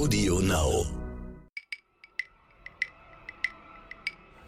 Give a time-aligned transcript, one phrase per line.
[0.00, 0.86] Audio Now.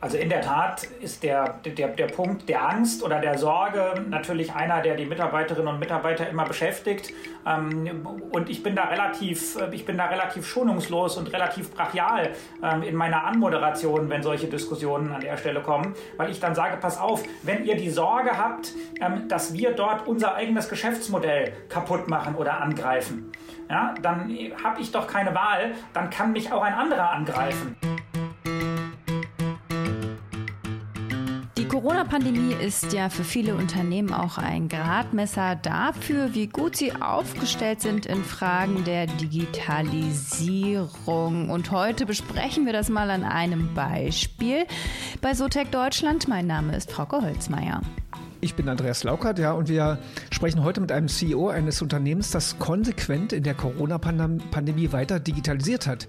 [0.01, 4.55] Also in der Tat ist der, der, der Punkt der Angst oder der Sorge natürlich
[4.55, 7.13] einer, der die Mitarbeiterinnen und Mitarbeiter immer beschäftigt.
[7.47, 12.31] Ähm, und ich bin da relativ, ich bin da relativ schonungslos und relativ brachial
[12.63, 16.79] ähm, in meiner Anmoderation, wenn solche Diskussionen an der Stelle kommen, weil ich dann sage,
[16.79, 18.73] pass auf, wenn ihr die Sorge habt,
[19.03, 23.31] ähm, dass wir dort unser eigenes Geschäftsmodell kaputt machen oder angreifen,
[23.73, 24.31] ja, dann
[24.63, 27.77] habe ich doch keine Wahl, dann kann mich auch ein anderer angreifen.
[31.73, 38.05] Corona-Pandemie ist ja für viele Unternehmen auch ein Gradmesser dafür, wie gut sie aufgestellt sind
[38.05, 41.49] in Fragen der Digitalisierung.
[41.49, 44.67] Und heute besprechen wir das mal an einem Beispiel
[45.23, 46.29] bei Sotec Deutschland.
[46.29, 47.81] Mein Name ist Frauke Holzmeier.
[48.45, 49.99] Ich bin Andreas Laukert, ja, und wir
[50.33, 56.09] sprechen heute mit einem CEO eines Unternehmens, das konsequent in der Corona-Pandemie weiter digitalisiert hat.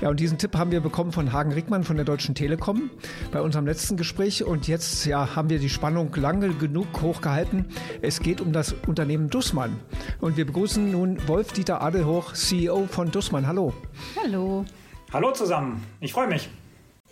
[0.00, 2.90] Ja, und diesen Tipp haben wir bekommen von Hagen Rickmann von der Deutschen Telekom
[3.30, 4.42] bei unserem letzten Gespräch.
[4.42, 7.66] Und jetzt ja, haben wir die Spannung lange genug hochgehalten.
[8.02, 9.78] Es geht um das Unternehmen Dussmann.
[10.20, 13.46] Und wir begrüßen nun Wolf-Dieter Adelhoch, CEO von Dussmann.
[13.46, 13.72] Hallo.
[14.20, 14.64] Hallo.
[15.12, 15.86] Hallo zusammen.
[16.00, 16.50] Ich freue mich.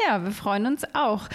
[0.05, 1.29] Ja, wir freuen uns auch.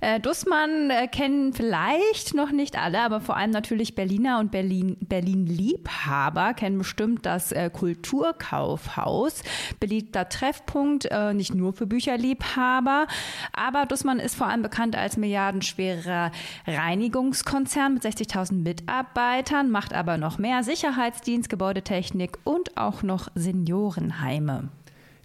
[0.00, 4.96] Äh, Dussmann äh, kennen vielleicht noch nicht alle, aber vor allem natürlich Berliner und Berlin,
[5.00, 9.42] Berlin-Liebhaber kennen bestimmt das äh, Kulturkaufhaus.
[9.80, 13.06] Beliebter Treffpunkt, äh, nicht nur für Bücherliebhaber.
[13.52, 16.30] Aber Dussmann ist vor allem bekannt als milliardenschwerer
[16.66, 24.68] Reinigungskonzern mit 60.000 Mitarbeitern, macht aber noch mehr Sicherheitsdienst, Gebäudetechnik und auch noch Seniorenheime.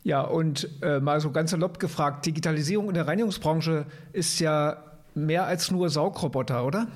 [0.03, 4.77] Ja, und äh, mal so ganz salopp gefragt, Digitalisierung in der Reinigungsbranche ist ja
[5.15, 6.87] mehr als nur Saugroboter, oder?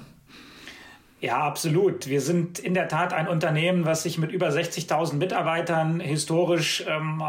[1.20, 2.08] Ja, absolut.
[2.08, 7.24] Wir sind in der Tat ein Unternehmen, was sich mit über 60.000 Mitarbeitern historisch ähm,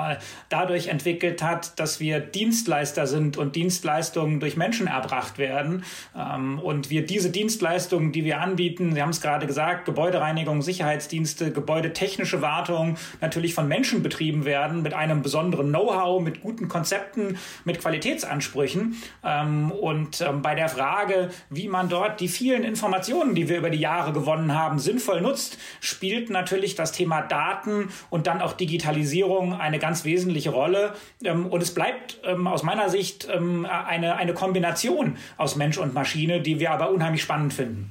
[0.51, 5.85] dadurch entwickelt hat, dass wir Dienstleister sind und Dienstleistungen durch Menschen erbracht werden.
[6.15, 11.51] Ähm, und wir diese Dienstleistungen, die wir anbieten, Sie haben es gerade gesagt, Gebäudereinigung, Sicherheitsdienste,
[11.51, 17.81] gebäudetechnische Wartung, natürlich von Menschen betrieben werden, mit einem besonderen Know-how, mit guten Konzepten, mit
[17.81, 18.97] Qualitätsansprüchen.
[19.25, 23.71] Ähm, und ähm, bei der Frage, wie man dort die vielen Informationen, die wir über
[23.71, 28.53] die die Jahre gewonnen haben, sinnvoll nutzt, spielt natürlich das Thema Daten und dann auch
[28.53, 30.95] Digitalisierung eine ganz wesentliche Rolle.
[31.25, 35.95] Ähm, und es bleibt ähm, aus meiner Sicht ähm, eine, eine Kombination aus Mensch und
[35.95, 37.91] Maschine, die wir aber unheimlich spannend finden.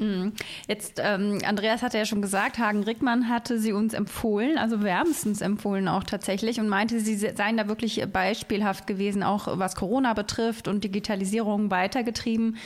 [0.00, 0.32] Mhm.
[0.66, 5.42] Jetzt, ähm, Andreas hatte ja schon gesagt, Hagen Rickmann hatte sie uns empfohlen, also wärmstens
[5.42, 10.68] empfohlen auch tatsächlich und meinte, sie seien da wirklich beispielhaft gewesen, auch was Corona betrifft
[10.68, 12.56] und Digitalisierung weitergetrieben.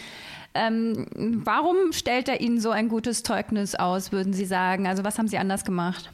[0.54, 1.06] Ähm,
[1.44, 4.87] warum stellt er Ihnen so ein gutes Zeugnis aus, würden Sie sagen?
[4.87, 6.10] Also was haben Sie anders gemacht?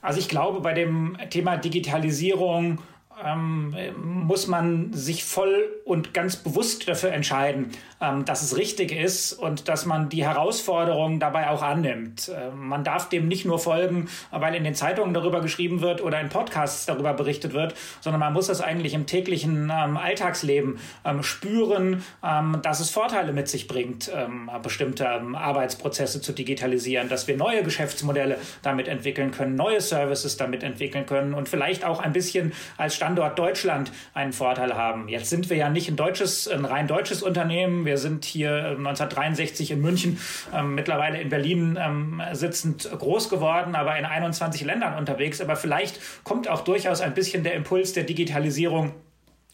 [0.00, 2.80] Also ich glaube, bei dem Thema Digitalisierung
[3.24, 7.70] ähm, muss man sich voll und ganz bewusst dafür entscheiden,
[8.00, 12.28] ähm, dass es richtig ist und dass man die Herausforderungen dabei auch annimmt.
[12.28, 16.20] Äh, man darf dem nicht nur folgen, weil in den Zeitungen darüber geschrieben wird oder
[16.20, 21.22] in Podcasts darüber berichtet wird, sondern man muss das eigentlich im täglichen ähm, Alltagsleben ähm,
[21.22, 27.36] spüren, ähm, dass es Vorteile mit sich bringt, ähm, bestimmte Arbeitsprozesse zu digitalisieren, dass wir
[27.36, 32.52] neue Geschäftsmodelle damit entwickeln können, neue Services damit entwickeln können und vielleicht auch ein bisschen
[32.76, 35.08] als Stand Standort Deutschland einen Vorteil haben.
[35.08, 37.86] Jetzt sind wir ja nicht ein deutsches, ein rein deutsches Unternehmen.
[37.86, 40.18] Wir sind hier 1963 in München,
[40.54, 45.40] ähm, mittlerweile in Berlin ähm, sitzend groß geworden, aber in 21 Ländern unterwegs.
[45.40, 48.92] Aber vielleicht kommt auch durchaus ein bisschen der Impuls der Digitalisierung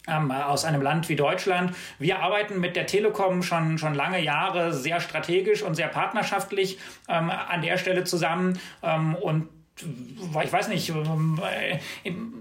[0.09, 1.73] ähm, aus einem Land wie Deutschland.
[1.97, 6.77] Wir arbeiten mit der Telekom schon, schon lange Jahre sehr strategisch und sehr partnerschaftlich
[7.07, 11.37] ähm, an der Stelle zusammen ähm, und ich weiß nicht, ähm,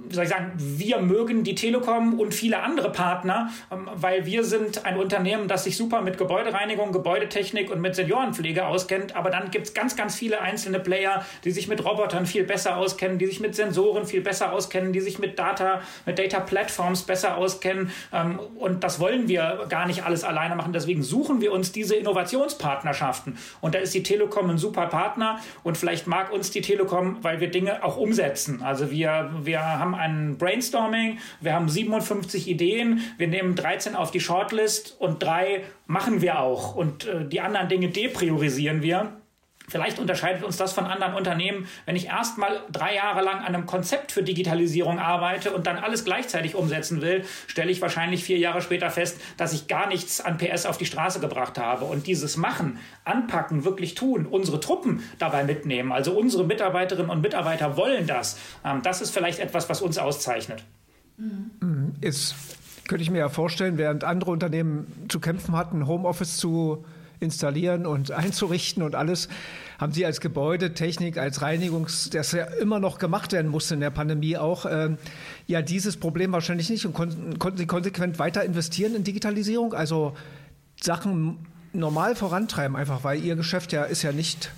[0.09, 4.45] wie soll ich sagen, wir mögen die Telekom und viele andere Partner, ähm, weil wir
[4.45, 9.17] sind ein Unternehmen, das sich super mit Gebäudereinigung, Gebäudetechnik und mit Seniorenpflege auskennt.
[9.17, 12.77] Aber dann gibt es ganz, ganz viele einzelne Player, die sich mit Robotern viel besser
[12.77, 17.03] auskennen, die sich mit Sensoren viel besser auskennen, die sich mit Data, mit Data Platforms
[17.03, 17.91] besser auskennen.
[18.13, 20.73] Ähm, und das wollen wir gar nicht alles alleine machen.
[20.73, 23.37] Deswegen suchen wir uns diese Innovationspartnerschaften.
[23.61, 25.41] Und da ist die Telekom ein super Partner.
[25.65, 28.63] Und vielleicht mag uns die Telekom weil wir Dinge auch umsetzen.
[28.63, 34.21] Also wir, wir haben ein Brainstorming, wir haben 57 Ideen, wir nehmen 13 auf die
[34.21, 36.75] Shortlist und drei machen wir auch.
[36.77, 39.17] Und äh, die anderen Dinge depriorisieren wir
[39.69, 43.55] Vielleicht unterscheidet uns das von anderen Unternehmen, wenn ich erst mal drei Jahre lang an
[43.55, 48.39] einem Konzept für Digitalisierung arbeite und dann alles gleichzeitig umsetzen will, stelle ich wahrscheinlich vier
[48.39, 51.87] Jahre später fest, dass ich gar nichts an PS auf die Straße gebracht habe.
[51.87, 57.77] Und dieses Machen, anpacken, wirklich tun, unsere Truppen dabei mitnehmen, also unsere Mitarbeiterinnen und Mitarbeiter
[57.77, 60.63] wollen das, ähm, das ist vielleicht etwas, was uns auszeichnet.
[62.01, 62.35] Ist,
[62.87, 66.85] könnte ich mir ja vorstellen, während andere Unternehmen zu kämpfen hatten, Homeoffice zu
[67.25, 69.29] installieren und einzurichten und alles,
[69.79, 73.91] haben Sie als Gebäudetechnik, als Reinigungs, das ja immer noch gemacht werden musste in der
[73.91, 74.91] Pandemie auch, äh,
[75.47, 80.15] ja dieses Problem wahrscheinlich nicht und konnten, konnten Sie konsequent weiter investieren in Digitalisierung, also
[80.81, 81.39] Sachen
[81.73, 84.53] normal vorantreiben, einfach weil Ihr Geschäft ja ist ja nicht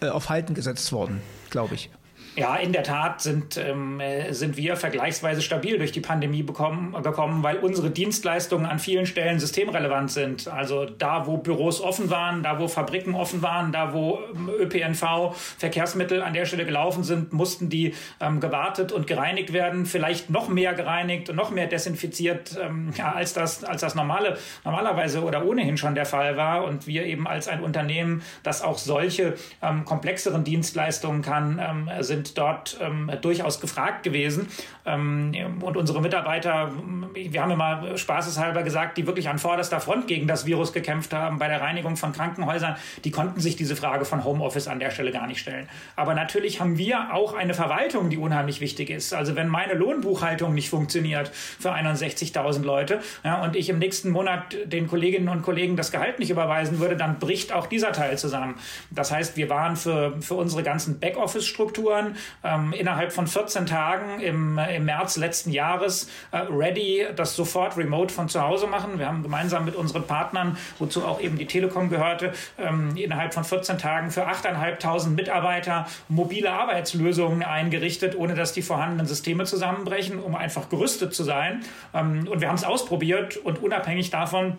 [0.00, 1.20] äh, auf Halten gesetzt worden,
[1.50, 1.90] glaube ich.
[2.38, 6.94] Ja, in der Tat sind, ähm, äh, sind wir vergleichsweise stabil durch die Pandemie bekommen,
[7.02, 10.46] gekommen, weil unsere Dienstleistungen an vielen Stellen systemrelevant sind.
[10.46, 15.34] Also da, wo Büros offen waren, da, wo Fabriken offen waren, da, wo ähm, ÖPNV,
[15.58, 20.48] Verkehrsmittel an der Stelle gelaufen sind, mussten die ähm, gewartet und gereinigt werden, vielleicht noch
[20.48, 25.44] mehr gereinigt und noch mehr desinfiziert, ähm, ja, als das, als das normale, normalerweise oder
[25.44, 26.62] ohnehin schon der Fall war.
[26.62, 31.90] Und wir eben als ein Unternehmen, das auch solche ähm, komplexeren Dienstleistungen kann, ähm,
[32.34, 34.48] dort ähm, durchaus gefragt gewesen.
[34.86, 36.72] Ähm, und unsere Mitarbeiter,
[37.14, 41.38] wir haben immer spaßeshalber gesagt, die wirklich an vorderster Front gegen das Virus gekämpft haben
[41.38, 45.12] bei der Reinigung von Krankenhäusern, die konnten sich diese Frage von Homeoffice an der Stelle
[45.12, 45.68] gar nicht stellen.
[45.96, 49.14] Aber natürlich haben wir auch eine Verwaltung, die unheimlich wichtig ist.
[49.14, 54.56] Also wenn meine Lohnbuchhaltung nicht funktioniert für 61.000 Leute ja, und ich im nächsten Monat
[54.64, 58.56] den Kolleginnen und Kollegen das Gehalt nicht überweisen würde, dann bricht auch dieser Teil zusammen.
[58.90, 62.07] Das heißt, wir waren für, für unsere ganzen Backoffice-Strukturen
[62.44, 68.12] ähm, innerhalb von 14 Tagen im, im März letzten Jahres äh, ready, das sofort remote
[68.12, 68.98] von zu Hause machen.
[68.98, 73.44] Wir haben gemeinsam mit unseren Partnern, wozu auch eben die Telekom gehörte, ähm, innerhalb von
[73.44, 80.34] 14 Tagen für 8.500 Mitarbeiter mobile Arbeitslösungen eingerichtet, ohne dass die vorhandenen Systeme zusammenbrechen, um
[80.34, 81.64] einfach gerüstet zu sein.
[81.94, 84.58] Ähm, und wir haben es ausprobiert und unabhängig davon,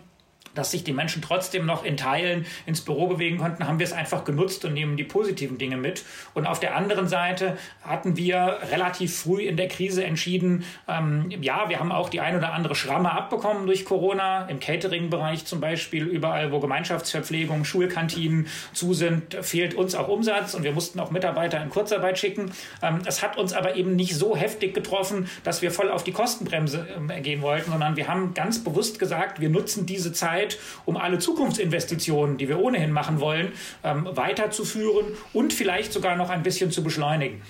[0.54, 3.92] dass sich die Menschen trotzdem noch in Teilen ins Büro bewegen konnten, haben wir es
[3.92, 6.04] einfach genutzt und nehmen die positiven Dinge mit.
[6.34, 11.68] Und auf der anderen Seite hatten wir relativ früh in der Krise entschieden, ähm, ja,
[11.68, 16.04] wir haben auch die ein oder andere Schramme abbekommen durch Corona, im Catering-Bereich zum Beispiel,
[16.04, 21.62] überall, wo Gemeinschaftsverpflegung, Schulkantinen zu sind, fehlt uns auch Umsatz und wir mussten auch Mitarbeiter
[21.62, 22.52] in Kurzarbeit schicken.
[22.82, 26.12] Ähm, es hat uns aber eben nicht so heftig getroffen, dass wir voll auf die
[26.12, 30.58] Kostenbremse äh, gehen wollten, sondern wir haben ganz bewusst gesagt, wir nutzen diese Zeit, Zeit,
[30.84, 33.52] um alle Zukunftsinvestitionen, die wir ohnehin machen wollen,
[33.84, 37.40] ähm, weiterzuführen und vielleicht sogar noch ein bisschen zu beschleunigen.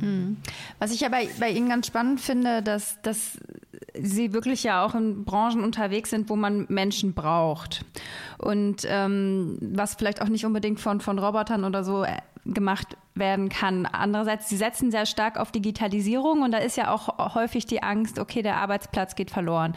[0.00, 0.38] Hm.
[0.78, 3.38] Was ich aber bei Ihnen ganz spannend finde, dass, dass
[3.92, 7.84] Sie wirklich ja auch in Branchen unterwegs sind, wo man Menschen braucht.
[8.38, 12.16] Und ähm, was vielleicht auch nicht unbedingt von, von Robotern oder so äh,
[12.46, 13.86] gemacht werden kann.
[13.86, 18.18] Andererseits, Sie setzen sehr stark auf Digitalisierung und da ist ja auch häufig die Angst,
[18.18, 19.74] okay, der Arbeitsplatz geht verloren.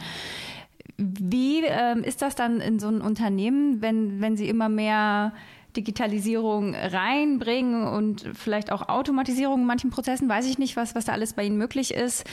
[0.96, 5.32] Wie ähm, ist das dann in so einem Unternehmen, wenn, wenn Sie immer mehr
[5.76, 10.28] Digitalisierung reinbringen und vielleicht auch Automatisierung in manchen Prozessen?
[10.28, 12.24] Weiß ich nicht, was, was da alles bei Ihnen möglich ist.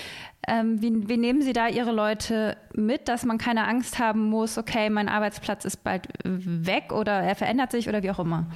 [0.48, 4.58] Ähm, wie, wie nehmen Sie da Ihre Leute mit, dass man keine Angst haben muss,
[4.58, 8.48] okay, mein Arbeitsplatz ist bald weg oder er verändert sich oder wie auch immer?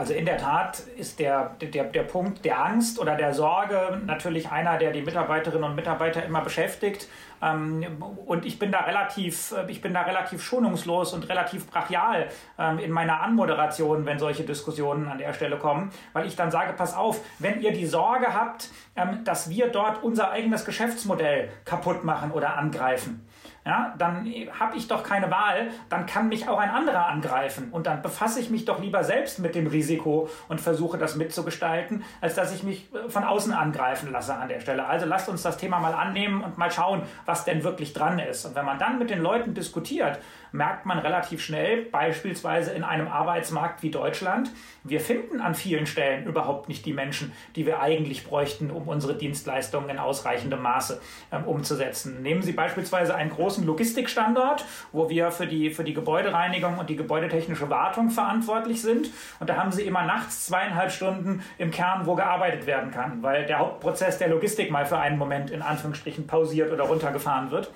[0.00, 4.50] Also in der Tat ist der, der, der Punkt der Angst oder der Sorge natürlich
[4.50, 7.06] einer, der die Mitarbeiterinnen und Mitarbeiter immer beschäftigt.
[7.42, 7.84] Ähm,
[8.24, 12.78] und ich bin da relativ, äh, ich bin da relativ schonungslos und relativ brachial ähm,
[12.78, 16.94] in meiner Anmoderation, wenn solche Diskussionen an der Stelle kommen, weil ich dann sage, pass
[16.94, 22.30] auf, wenn ihr die Sorge habt, ähm, dass wir dort unser eigenes Geschäftsmodell kaputt machen
[22.30, 23.28] oder angreifen,
[23.66, 24.26] ja, dann
[24.58, 28.40] habe ich doch keine Wahl, dann kann mich auch ein anderer angreifen und dann befasse
[28.40, 32.62] ich mich doch lieber selbst mit dem Risiko und versuche das mitzugestalten, als dass ich
[32.62, 34.86] mich äh, von außen angreifen lasse an der Stelle.
[34.86, 38.46] Also lasst uns das Thema mal annehmen und mal schauen, was denn wirklich dran ist.
[38.46, 40.18] Und wenn man dann mit den Leuten diskutiert,
[40.52, 44.50] merkt man relativ schnell, beispielsweise in einem Arbeitsmarkt wie Deutschland,
[44.82, 49.14] wir finden an vielen Stellen überhaupt nicht die Menschen, die wir eigentlich bräuchten, um unsere
[49.14, 51.00] Dienstleistungen in ausreichendem Maße
[51.32, 52.22] ähm, umzusetzen.
[52.22, 56.96] Nehmen Sie beispielsweise einen großen Logistikstandort, wo wir für die, für die Gebäudereinigung und die
[56.96, 59.10] gebäudetechnische Wartung verantwortlich sind.
[59.38, 63.46] Und da haben Sie immer nachts zweieinhalb Stunden im Kern, wo gearbeitet werden kann, weil
[63.46, 67.70] der Hauptprozess der Logistik mal für einen Moment in Anführungsstrichen pausiert oder runtergefahren wird.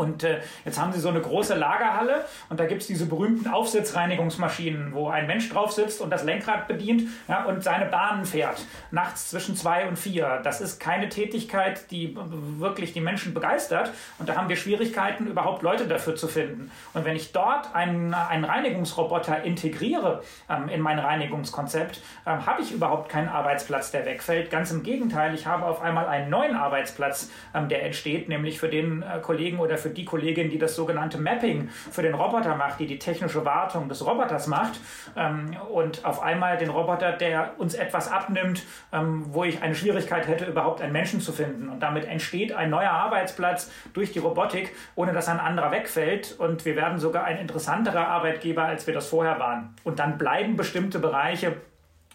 [0.00, 3.46] Und äh, jetzt haben sie so eine große Lagerhalle und da gibt es diese berühmten
[3.50, 8.64] Aufsitzreinigungsmaschinen, wo ein Mensch drauf sitzt und das Lenkrad bedient ja, und seine Bahnen fährt,
[8.90, 10.40] nachts zwischen zwei und vier.
[10.42, 12.16] Das ist keine Tätigkeit, die
[12.58, 16.70] wirklich die Menschen begeistert und da haben wir Schwierigkeiten, überhaupt Leute dafür zu finden.
[16.94, 22.72] Und wenn ich dort einen, einen Reinigungsroboter integriere ähm, in mein Reinigungskonzept, ähm, habe ich
[22.72, 24.50] überhaupt keinen Arbeitsplatz, der wegfällt.
[24.50, 28.70] Ganz im Gegenteil, ich habe auf einmal einen neuen Arbeitsplatz, ähm, der entsteht, nämlich für
[28.70, 32.54] den äh, Kollegen oder für für die Kollegin, die das sogenannte Mapping für den Roboter
[32.54, 34.78] macht, die die technische Wartung des Roboters macht
[35.16, 40.28] ähm, und auf einmal den Roboter, der uns etwas abnimmt, ähm, wo ich eine Schwierigkeit
[40.28, 41.68] hätte, überhaupt einen Menschen zu finden.
[41.68, 46.36] Und damit entsteht ein neuer Arbeitsplatz durch die Robotik, ohne dass ein anderer wegfällt.
[46.38, 49.74] Und wir werden sogar ein interessanterer Arbeitgeber, als wir das vorher waren.
[49.82, 51.56] Und dann bleiben bestimmte Bereiche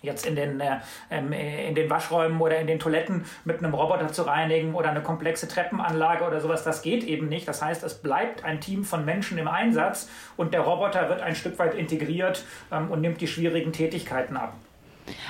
[0.02, 0.78] jetzt in den, äh,
[1.10, 5.02] ähm, in den Waschräumen oder in den Toiletten mit einem Roboter zu reinigen oder eine
[5.02, 7.48] komplexe Treppenanlage oder sowas, das geht eben nicht.
[7.48, 11.36] Das heißt, es bleibt ein Team von Menschen im Einsatz und der Roboter wird ein
[11.36, 14.54] Stück weit integriert ähm, und nimmt die schwierigen Tätigkeiten ab.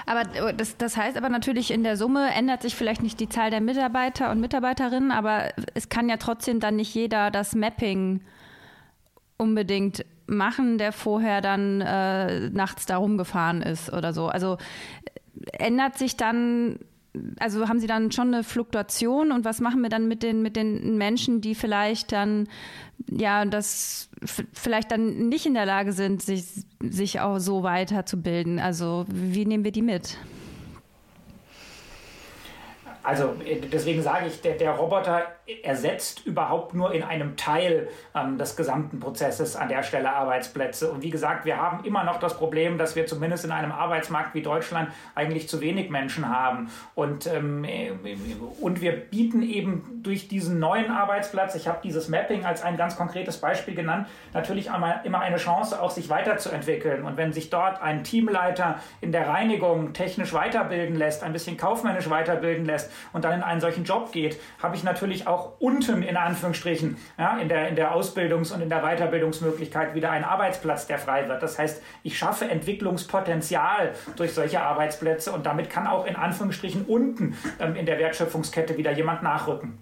[0.06, 3.50] Aber das, das heißt aber natürlich, in der Summe ändert sich vielleicht nicht die Zahl
[3.50, 8.22] der Mitarbeiter und Mitarbeiterinnen, aber es kann ja trotzdem dann nicht jeder das Mapping
[9.38, 14.28] unbedingt machen, der vorher dann äh, nachts da rumgefahren ist oder so.
[14.28, 14.58] Also
[15.54, 16.80] ändert sich dann,
[17.40, 20.56] also haben Sie dann schon eine Fluktuation und was machen wir dann mit den, mit
[20.56, 22.48] den Menschen, die vielleicht dann,
[23.10, 24.10] ja, das
[24.54, 26.46] vielleicht dann nicht in der Lage sind, sich,
[26.82, 28.60] sich auch so weiterzubilden?
[28.60, 30.18] Also wie nehmen wir die mit?
[33.06, 35.24] Also äh, deswegen sage ich, der, der Roboter
[35.64, 40.90] ersetzt überhaupt nur in einem Teil ähm, des gesamten Prozesses an der Stelle Arbeitsplätze.
[40.90, 44.34] Und wie gesagt, wir haben immer noch das Problem, dass wir zumindest in einem Arbeitsmarkt
[44.34, 46.72] wie Deutschland eigentlich zu wenig Menschen haben.
[46.96, 47.92] Und, ähm, äh,
[48.60, 52.98] und wir bieten eben durch diesen neuen Arbeitsplatz, ich habe dieses Mapping als ein ganz
[52.98, 57.04] konkretes Beispiel genannt, natürlich immer eine Chance, auch sich weiterzuentwickeln.
[57.04, 62.10] Und wenn sich dort ein Teamleiter in der Reinigung technisch weiterbilden lässt, ein bisschen kaufmännisch
[62.10, 66.18] weiterbilden lässt, und dann in einen solchen Job geht, habe ich natürlich auch unten in
[66.18, 70.98] Anführungsstrichen ja, in, der, in der Ausbildungs- und in der Weiterbildungsmöglichkeit wieder einen Arbeitsplatz, der
[70.98, 71.42] frei wird.
[71.42, 77.38] Das heißt, ich schaffe Entwicklungspotenzial durch solche Arbeitsplätze und damit kann auch in Anführungsstrichen unten
[77.60, 79.78] ähm, in der Wertschöpfungskette wieder jemand nachrücken.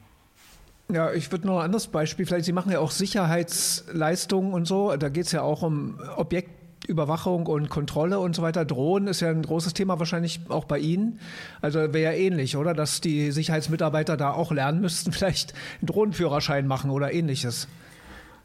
[0.91, 4.96] Ja, ich würde noch ein anderes Beispiel, vielleicht Sie machen ja auch Sicherheitsleistungen und so,
[4.96, 8.66] da geht es ja auch um Objekt Überwachung und Kontrolle und so weiter.
[8.66, 11.20] Drohnen ist ja ein großes Thema wahrscheinlich auch bei Ihnen.
[11.62, 12.74] Also wäre ja ähnlich, oder?
[12.74, 17.68] Dass die Sicherheitsmitarbeiter da auch lernen müssten, vielleicht einen Drohnenführerschein machen oder ähnliches.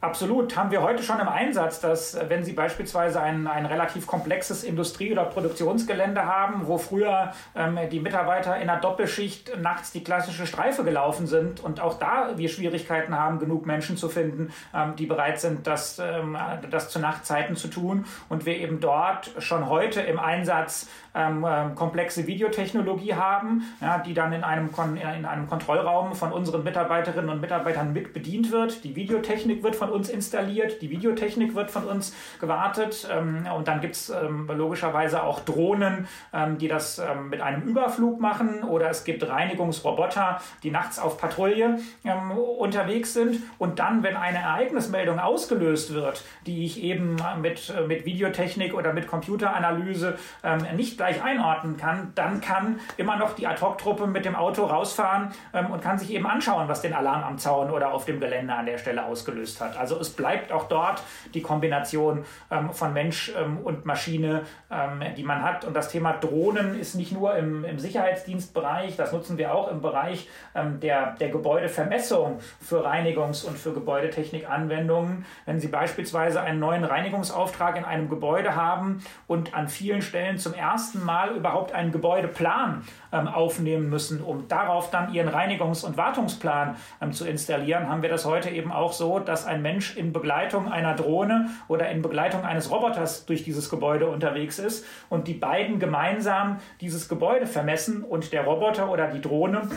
[0.00, 0.56] Absolut.
[0.56, 5.10] Haben wir heute schon im Einsatz, dass wenn Sie beispielsweise ein, ein relativ komplexes Industrie-
[5.10, 10.84] oder Produktionsgelände haben, wo früher ähm, die Mitarbeiter in einer Doppelschicht nachts die klassische Streife
[10.84, 15.40] gelaufen sind und auch da wir Schwierigkeiten haben, genug Menschen zu finden, ähm, die bereit
[15.40, 16.38] sind, das, ähm,
[16.70, 20.88] das zu Nachtzeiten zu tun und wir eben dort schon heute im Einsatz
[21.18, 26.32] ähm, ähm, komplexe Videotechnologie haben, ja, die dann in einem, Kon in einem Kontrollraum von
[26.32, 28.84] unseren Mitarbeiterinnen und Mitarbeitern mit bedient wird.
[28.84, 33.08] Die Videotechnik wird von uns installiert, die Videotechnik wird von uns gewartet.
[33.10, 37.62] Ähm, und dann gibt es ähm, logischerweise auch Drohnen, ähm, die das ähm, mit einem
[37.62, 38.62] Überflug machen.
[38.64, 41.78] Oder es gibt Reinigungsroboter, die nachts auf Patrouille
[42.58, 43.40] unterwegs sind.
[43.58, 49.06] Und dann, wenn eine Ereignismeldung ausgelöst wird, die ich eben mit, mit Videotechnik oder mit
[49.06, 50.18] Computeranalyse
[50.76, 55.70] nicht gleich einordnen kann, dann kann immer noch die Ad-Hoc-Truppe mit dem Auto rausfahren ähm,
[55.70, 58.66] und kann sich eben anschauen, was den Alarm am Zaun oder auf dem Gelände an
[58.66, 59.76] der Stelle ausgelöst hat.
[59.78, 61.02] Also es bleibt auch dort
[61.34, 65.64] die Kombination ähm, von Mensch ähm, und Maschine, ähm, die man hat.
[65.64, 69.80] Und das Thema Drohnen ist nicht nur im, im Sicherheitsdienstbereich, das nutzen wir auch im
[69.80, 75.24] Bereich ähm, der, der Gebäudevermessung für Reinigungs- und für Gebäudetechnik-Anwendungen.
[75.46, 80.54] Wenn Sie beispielsweise einen neuen Reinigungsauftrag in einem Gebäude haben und an vielen Stellen zum
[80.54, 82.82] ersten Mal überhaupt einen Gebäudeplan
[83.12, 88.08] ähm, aufnehmen müssen, um darauf dann ihren Reinigungs- und Wartungsplan ähm, zu installieren, haben wir
[88.08, 92.42] das heute eben auch so, dass ein Mensch in Begleitung einer Drohne oder in Begleitung
[92.42, 98.32] eines Roboters durch dieses Gebäude unterwegs ist und die beiden gemeinsam dieses Gebäude vermessen und
[98.32, 99.68] der Roboter oder die Drohne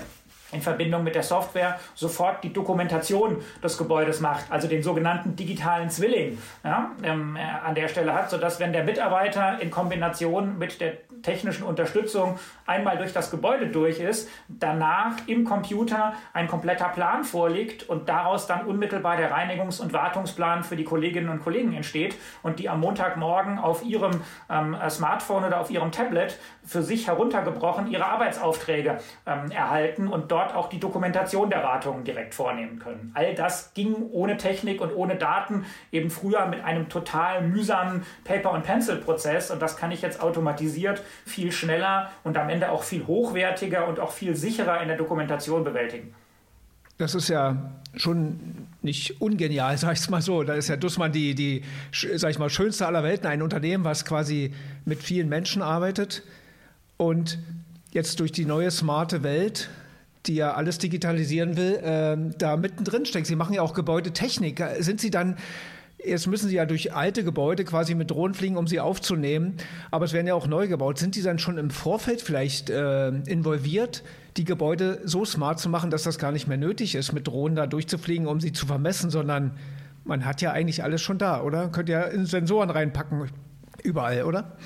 [0.52, 5.90] in Verbindung mit der Software sofort die Dokumentation des Gebäudes macht, also den sogenannten digitalen
[5.90, 10.82] Zwilling ja, ähm, äh, an der Stelle hat, sodass wenn der Mitarbeiter in Kombination mit
[10.82, 17.24] der technischen Unterstützung einmal durch das Gebäude durch ist, danach im Computer ein kompletter Plan
[17.24, 22.16] vorliegt und daraus dann unmittelbar der Reinigungs- und Wartungsplan für die Kolleginnen und Kollegen entsteht
[22.44, 27.90] und die am Montagmorgen auf ihrem ähm, Smartphone oder auf ihrem Tablet für sich heruntergebrochen
[27.90, 33.12] ihre Arbeitsaufträge ähm, erhalten und dort auch die Dokumentation der Wartungen direkt vornehmen können.
[33.14, 39.52] All das ging ohne Technik und ohne Daten eben früher mit einem total mühsamen Paper-and-Pencil-Prozess
[39.52, 44.00] und das kann ich jetzt automatisiert viel schneller und am Ende auch viel hochwertiger und
[44.00, 46.14] auch viel sicherer in der Dokumentation bewältigen.
[46.98, 50.44] Das ist ja schon nicht ungenial, sag ich es mal so.
[50.44, 54.06] Da ist ja Dussmann die, die, sag ich mal, schönste aller Welten, ein Unternehmen, was
[54.06, 54.54] quasi
[54.86, 56.24] mit vielen Menschen arbeitet
[57.02, 57.40] und
[57.92, 59.70] jetzt durch die neue smarte Welt,
[60.28, 63.26] die ja alles digitalisieren will, äh, da mittendrin steckt.
[63.26, 64.64] Sie machen ja auch Gebäudetechnik.
[64.80, 65.38] Sind Sie dann
[66.04, 69.58] Jetzt müssen sie ja durch alte Gebäude quasi mit Drohnen fliegen, um sie aufzunehmen.
[69.92, 70.98] Aber es werden ja auch neu gebaut.
[70.98, 74.02] Sind die dann schon im Vorfeld vielleicht äh, involviert,
[74.36, 77.56] die Gebäude so smart zu machen, dass das gar nicht mehr nötig ist, mit Drohnen
[77.56, 79.52] da durchzufliegen, um sie zu vermessen, sondern
[80.04, 81.68] man hat ja eigentlich alles schon da, oder?
[81.68, 83.30] Könnt ja in Sensoren reinpacken,
[83.84, 84.58] überall, oder?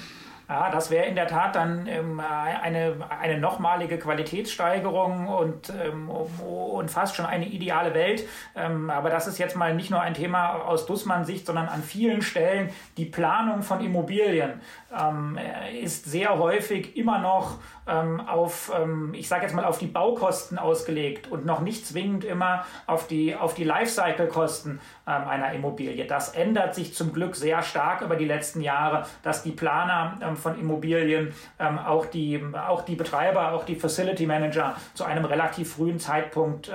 [0.47, 6.91] Ja, das wäre in der Tat dann ähm, eine, eine nochmalige Qualitätssteigerung und, ähm, und
[6.91, 8.27] fast schon eine ideale Welt.
[8.55, 12.21] Ähm, aber das ist jetzt mal nicht nur ein Thema aus Dussmann-Sicht, sondern an vielen
[12.21, 14.61] Stellen die Planung von Immobilien
[14.95, 15.39] ähm,
[15.81, 20.59] ist sehr häufig immer noch ähm, auf, ähm, ich sage jetzt mal, auf die Baukosten
[20.59, 26.05] ausgelegt und noch nicht zwingend immer auf die, auf die Lifecycle-Kosten einer Immobilie.
[26.05, 30.37] Das ändert sich zum Glück sehr stark über die letzten Jahre, dass die Planer ähm,
[30.37, 35.73] von Immobilien, ähm, auch, die, auch die Betreiber, auch die Facility Manager zu einem relativ
[35.73, 36.71] frühen Zeitpunkt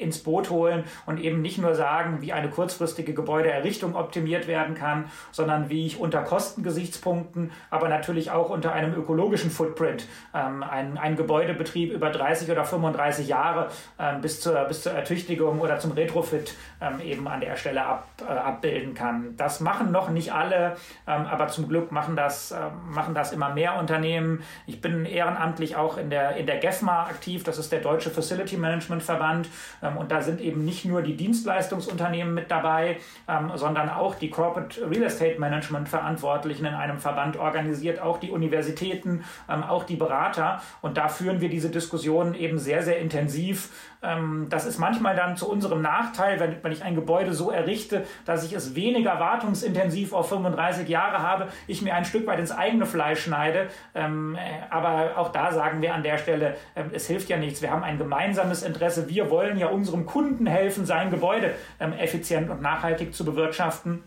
[0.00, 5.06] ins Boot holen und eben nicht nur sagen, wie eine kurzfristige Gebäudeerrichtung optimiert werden kann,
[5.32, 11.16] sondern wie ich unter Kostengesichtspunkten aber natürlich auch unter einem ökologischen Footprint ähm, ein, ein
[11.16, 16.54] Gebäudebetrieb über 30 oder 35 Jahre ähm, bis, zur, bis zur Ertüchtigung oder zum Retrofit
[16.80, 19.36] ähm, eben an der Stelle ab, äh, abbilden kann.
[19.36, 22.56] Das machen noch nicht alle, ähm, aber zum Glück machen das, äh,
[22.96, 24.42] machen das immer mehr Unternehmen.
[24.66, 28.56] Ich bin ehrenamtlich auch in der, in der GEFMA aktiv, das ist der Deutsche Facility
[28.56, 29.48] Management Verband
[29.82, 32.96] ähm, und da sind eben nicht nur die Dienstleistungsunternehmen mit dabei,
[33.28, 38.30] ähm, sondern auch die Corporate Real Estate Management Verantwortlichen in einem Verband organisiert, auch die
[38.30, 40.60] Universitäten, ähm, auch die Berater.
[40.82, 43.70] Und da führen wir diese Diskussionen eben sehr, sehr intensiv.
[44.02, 48.04] Ähm, das ist manchmal dann zu unserem Nachteil, wenn, wenn ich ein Gebäude so errichte,
[48.24, 52.52] dass ich es weniger wartungsintensiv auf 35 Jahre habe, ich mir ein Stück weit ins
[52.52, 53.68] eigene Fleisch schneide.
[53.94, 54.38] Ähm, äh,
[54.70, 57.62] aber auch da sagen wir an der Stelle, äh, es hilft ja nichts.
[57.62, 59.08] Wir haben ein gemeinsames Interesse.
[59.08, 64.02] Wir wollen ja unserem Kunden helfen, sein Gebäude ähm, effizient und nachhaltig zu bewirtschaften.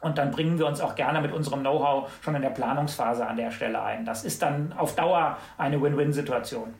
[0.00, 3.36] Und dann bringen wir uns auch gerne mit unserem Know-how schon in der Planungsphase an
[3.36, 4.04] der Stelle ein.
[4.04, 6.72] Das ist dann auf Dauer eine Win-Win-Situation.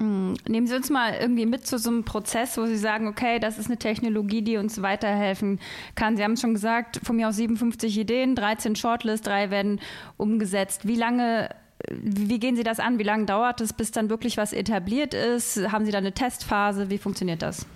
[0.00, 3.38] Mm, nehmen Sie uns mal irgendwie mit zu so einem Prozess, wo Sie sagen, okay,
[3.38, 5.60] das ist eine Technologie, die uns weiterhelfen
[5.94, 6.16] kann.
[6.16, 9.80] Sie haben schon gesagt, von mir aus 57 Ideen, 13 Shortlist, drei werden
[10.16, 10.86] umgesetzt.
[10.86, 11.50] Wie lange
[11.88, 12.98] wie gehen Sie das an?
[12.98, 15.72] Wie lange dauert es, bis dann wirklich was etabliert ist?
[15.72, 16.90] Haben Sie da eine Testphase?
[16.90, 17.66] Wie funktioniert das?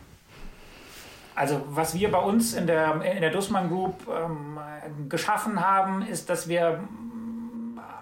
[1.35, 4.59] Also was wir bei uns in der, in der Dussmann Group ähm,
[5.09, 6.81] geschaffen haben, ist, dass wir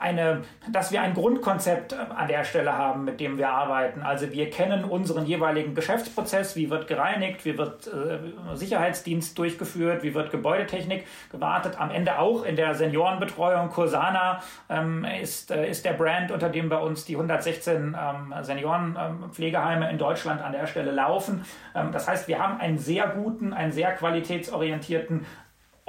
[0.03, 4.03] eine, dass wir ein Grundkonzept äh, an der Stelle haben, mit dem wir arbeiten.
[4.03, 10.15] Also wir kennen unseren jeweiligen Geschäftsprozess, wie wird gereinigt, wie wird äh, Sicherheitsdienst durchgeführt, wie
[10.15, 11.81] wird Gebäudetechnik gewartet.
[11.81, 13.71] Am Ende auch in der Seniorenbetreuung.
[13.71, 19.89] Cursana ähm, ist, äh, ist der Brand, unter dem bei uns die 116 ähm, Seniorenpflegeheime
[19.91, 21.45] in Deutschland an der Stelle laufen.
[21.75, 25.25] Ähm, das heißt, wir haben einen sehr guten, einen sehr qualitätsorientierten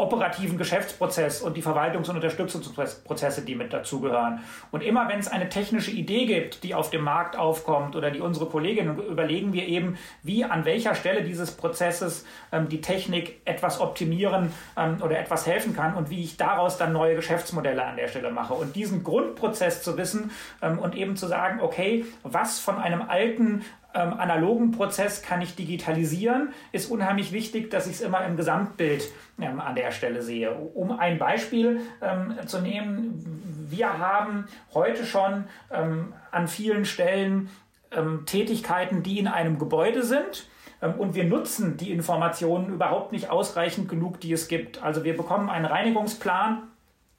[0.04, 4.42] operativen Geschäftsprozess und die Verwaltungs- und Unterstützungsprozesse, die mit dazugehören.
[4.72, 8.20] Und immer wenn es eine technische Idee gibt, die auf dem Markt aufkommt oder die
[8.20, 13.80] unsere Kolleginnen, überlegen wir eben, wie an welcher Stelle dieses Prozesses ähm, die Technik etwas
[13.80, 18.10] optimieren ähm, oder etwas helfen kann und wie ich daraus dann neue Geschäftsmodelle an der
[18.10, 18.54] Stelle mache.
[18.54, 23.64] Und diesen Grundprozess zu wissen ähm, und eben zu sagen, okay, was von einem alten
[23.94, 29.12] ähm, analogen Prozess kann ich digitalisieren, ist unheimlich wichtig, dass ich es immer im Gesamtbild
[29.40, 30.54] ähm, an der Stelle sehe.
[30.54, 37.50] Um ein Beispiel ähm, zu nehmen, wir haben heute schon ähm, an vielen Stellen
[37.92, 40.48] ähm, Tätigkeiten, die in einem Gebäude sind
[40.82, 44.84] ähm, und wir nutzen die Informationen überhaupt nicht ausreichend genug, die es gibt.
[44.84, 46.64] Also wir bekommen einen Reinigungsplan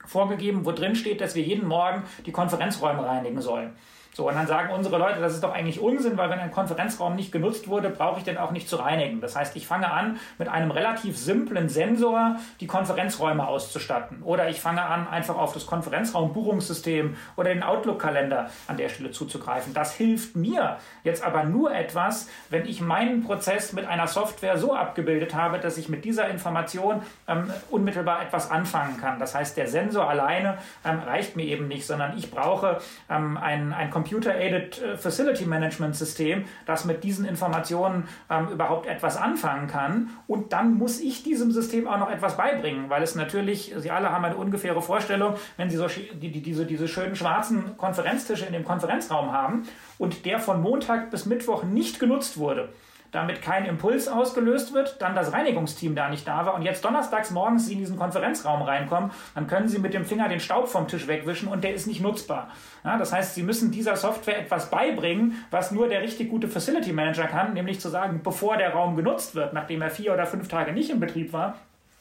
[0.04, 3.72] vorgegeben, wo drin steht, dass wir jeden Morgen die Konferenzräume reinigen sollen.
[4.14, 7.16] So, und dann sagen unsere Leute, das ist doch eigentlich Unsinn, weil wenn ein Konferenzraum
[7.16, 9.20] nicht genutzt wurde, brauche ich den auch nicht zu reinigen.
[9.20, 14.22] Das heißt, ich fange an, mit einem relativ simplen Sensor die Konferenzräume auszustatten.
[14.22, 19.74] Oder ich fange an, einfach auf das Konferenzraumbuchungssystem oder den Outlook-Kalender an der Stelle zuzugreifen.
[19.74, 24.74] Das hilft mir jetzt aber nur etwas, wenn ich meinen Prozess mit einer Software so
[24.74, 29.18] abgebildet habe, dass ich mit dieser Information ähm, unmittelbar etwas anfangen kann.
[29.18, 32.78] Das heißt, der Sensor alleine ähm, reicht mir eben nicht, sondern ich brauche
[33.10, 39.16] ähm, ein, ein Computer-Aided äh, Facility Management System, das mit diesen Informationen ähm, überhaupt etwas
[39.16, 40.10] anfangen kann.
[40.26, 44.10] Und dann muss ich diesem System auch noch etwas beibringen, weil es natürlich, Sie alle
[44.10, 48.52] haben eine ungefähre Vorstellung, wenn Sie so, die, die, diese, diese schönen schwarzen Konferenztische in
[48.52, 49.66] dem Konferenzraum haben
[49.98, 52.68] und der von Montag bis Mittwoch nicht genutzt wurde
[53.14, 57.30] damit kein Impuls ausgelöst wird, dann das Reinigungsteam da nicht da war und jetzt donnerstags
[57.30, 60.88] morgens Sie in diesen Konferenzraum reinkommen, dann können Sie mit dem Finger den Staub vom
[60.88, 62.50] Tisch wegwischen und der ist nicht nutzbar.
[62.82, 66.92] Ja, das heißt, Sie müssen dieser Software etwas beibringen, was nur der richtig gute Facility
[66.92, 70.48] Manager kann, nämlich zu sagen, bevor der Raum genutzt wird, nachdem er vier oder fünf
[70.48, 71.56] Tage nicht in Betrieb war,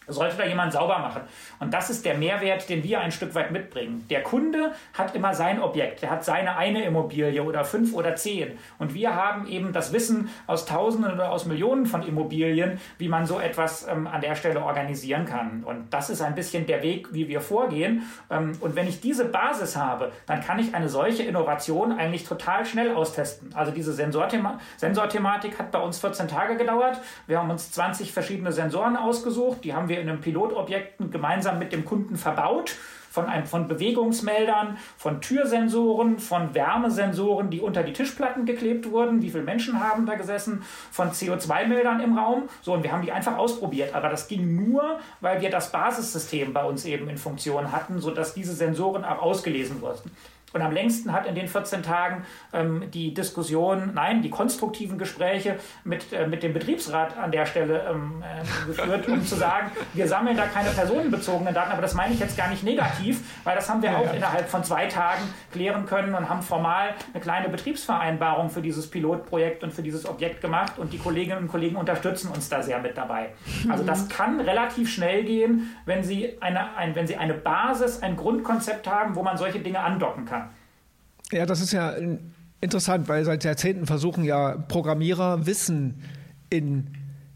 [0.07, 1.21] sollte da jemand sauber machen.
[1.59, 4.05] Und das ist der Mehrwert, den wir ein Stück weit mitbringen.
[4.09, 8.57] Der Kunde hat immer sein Objekt, er hat seine eine Immobilie oder fünf oder zehn.
[8.79, 13.25] Und wir haben eben das Wissen aus Tausenden oder aus Millionen von Immobilien, wie man
[13.25, 15.63] so etwas ähm, an der Stelle organisieren kann.
[15.63, 18.03] Und das ist ein bisschen der Weg, wie wir vorgehen.
[18.29, 22.65] Ähm, und wenn ich diese Basis habe, dann kann ich eine solche Innovation eigentlich total
[22.65, 23.53] schnell austesten.
[23.53, 26.99] Also diese Sensorthema Sensorthematik hat bei uns 14 Tage gedauert.
[27.27, 31.59] Wir haben uns 20 verschiedene Sensoren ausgesucht, die haben wir wir in den Pilotobjekten gemeinsam
[31.59, 32.75] mit dem Kunden verbaut.
[33.09, 39.21] Von, einem, von Bewegungsmeldern, von Türsensoren, von Wärmesensoren, die unter die Tischplatten geklebt wurden.
[39.21, 40.63] Wie viele Menschen haben da gesessen?
[40.89, 42.49] Von CO2-Meldern im Raum.
[42.63, 43.93] So, und wir haben die einfach ausprobiert.
[43.93, 48.33] Aber das ging nur, weil wir das Basissystem bei uns eben in Funktion hatten, sodass
[48.33, 50.09] diese Sensoren auch ausgelesen wurden.
[50.53, 55.57] Und am längsten hat in den 14 Tagen ähm, die Diskussion, nein, die konstruktiven Gespräche
[55.83, 60.07] mit, äh, mit dem Betriebsrat an der Stelle ähm, äh, geführt, um zu sagen, wir
[60.07, 63.67] sammeln da keine personenbezogenen Daten, aber das meine ich jetzt gar nicht negativ, weil das
[63.67, 64.11] haben wir ja, auch ja.
[64.11, 69.63] innerhalb von zwei Tagen klären können und haben formal eine kleine Betriebsvereinbarung für dieses Pilotprojekt
[69.63, 72.95] und für dieses Objekt gemacht und die Kolleginnen und Kollegen unterstützen uns da sehr mit
[72.95, 73.33] dabei.
[73.69, 78.15] Also das kann relativ schnell gehen, wenn Sie eine, ein, wenn Sie eine Basis, ein
[78.15, 80.42] Grundkonzept haben, wo man solche Dinge andocken kann.
[81.33, 81.95] Ja, das ist ja
[82.61, 86.01] interessant, weil seit Jahrzehnten versuchen ja Programmierer Wissen
[86.49, 86.87] in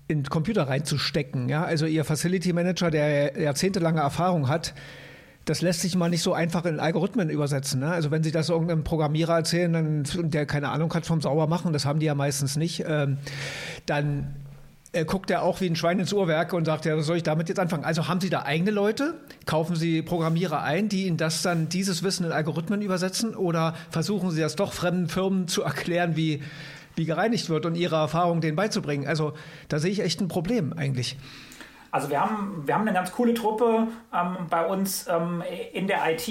[0.07, 1.49] in Computer reinzustecken.
[1.49, 1.63] Ja?
[1.63, 4.73] Also ihr Facility Manager, der jahrzehntelange Erfahrung hat,
[5.45, 7.79] das lässt sich mal nicht so einfach in Algorithmen übersetzen.
[7.79, 7.91] Ne?
[7.91, 11.85] Also wenn Sie das irgendeinem Programmierer erzählen, dann, der keine Ahnung hat vom Saubermachen, das
[11.85, 13.17] haben die ja meistens nicht, ähm,
[13.85, 14.35] dann
[14.97, 17.23] äh, guckt er auch wie ein Schwein ins Uhrwerk und sagt, ja, was soll ich
[17.23, 17.83] damit jetzt anfangen?
[17.85, 19.15] Also haben Sie da eigene Leute?
[19.45, 23.35] Kaufen Sie Programmierer ein, die Ihnen das dann, dieses Wissen in Algorithmen übersetzen?
[23.35, 26.41] Oder versuchen Sie das doch fremden Firmen zu erklären, wie,
[26.95, 29.07] wie gereinigt wird und ihre Erfahrung denen beizubringen?
[29.07, 29.33] Also
[29.69, 31.17] da sehe ich echt ein Problem eigentlich.
[31.91, 35.41] Also wir haben, wir haben eine ganz coole Truppe ähm, bei uns ähm,
[35.73, 36.27] in der IT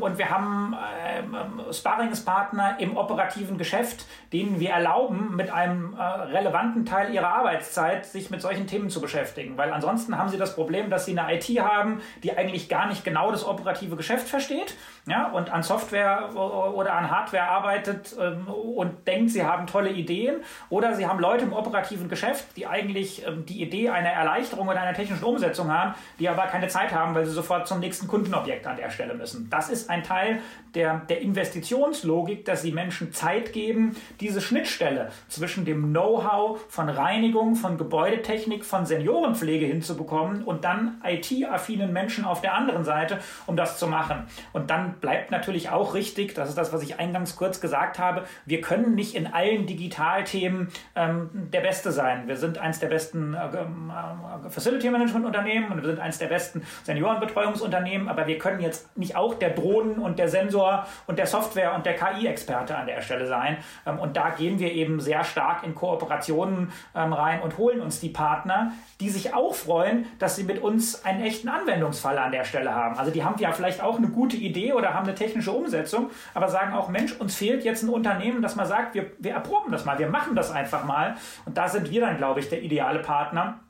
[0.00, 0.74] und wir haben
[1.06, 1.36] ähm,
[1.70, 8.30] Sparringspartner im operativen Geschäft, denen wir erlauben, mit einem äh, relevanten Teil ihrer Arbeitszeit sich
[8.30, 9.58] mit solchen Themen zu beschäftigen.
[9.58, 13.04] Weil ansonsten haben sie das Problem, dass sie eine IT haben, die eigentlich gar nicht
[13.04, 14.74] genau das operative Geschäft versteht
[15.06, 20.36] ja, und an Software oder an Hardware arbeitet ähm, und denkt, sie haben tolle Ideen.
[20.70, 24.94] Oder sie haben Leute im operativen Geschäft, die eigentlich die Idee einer Erleichterung oder einer
[24.94, 28.76] technischen Umsetzung haben, die aber keine Zeit haben, weil sie sofort zum nächsten Kundenobjekt an
[28.76, 29.50] der Stelle müssen.
[29.58, 30.40] Das ist ein Teil
[30.74, 37.56] der, der Investitionslogik, dass sie Menschen Zeit geben, diese Schnittstelle zwischen dem Know-how von Reinigung,
[37.56, 43.78] von Gebäudetechnik, von Seniorenpflege hinzubekommen und dann IT-affinen Menschen auf der anderen Seite, um das
[43.78, 44.26] zu machen.
[44.52, 48.24] Und dann bleibt natürlich auch richtig, das ist das, was ich eingangs kurz gesagt habe,
[48.46, 52.28] wir können nicht in allen Digitalthemen ähm, der Beste sein.
[52.28, 56.28] Wir sind eins der besten äh, äh, Facility Management Unternehmen und wir sind eins der
[56.28, 60.67] besten Seniorenbetreuungsunternehmen, aber wir können jetzt nicht auch der der Drohnen- und der Sensor-
[61.06, 63.58] und der Software- und der KI-Experte an der Stelle sein.
[63.86, 68.00] Ähm, und da gehen wir eben sehr stark in Kooperationen ähm, rein und holen uns
[68.00, 72.44] die Partner, die sich auch freuen, dass sie mit uns einen echten Anwendungsfall an der
[72.44, 72.98] Stelle haben.
[72.98, 76.48] Also die haben ja vielleicht auch eine gute Idee oder haben eine technische Umsetzung, aber
[76.48, 79.84] sagen auch, Mensch, uns fehlt jetzt ein Unternehmen, das mal sagt, wir, wir erproben das
[79.84, 81.16] mal, wir machen das einfach mal.
[81.44, 83.60] Und da sind wir dann, glaube ich, der ideale Partner